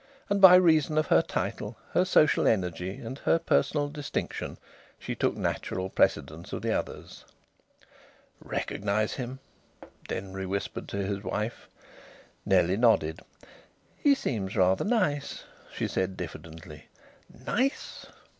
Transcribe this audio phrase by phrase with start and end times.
[0.31, 4.57] And by reason of her title, her social energy, and her personal distinction,
[4.97, 7.23] she took natural precedence of the others.
[8.43, 9.37] "Recognise him?"
[10.07, 11.67] Denry whispered to his wife.
[12.47, 13.19] Nellie nodded.
[13.95, 16.85] "He seems rather nice," she said diffidently.
[17.45, 18.07] "Nice!"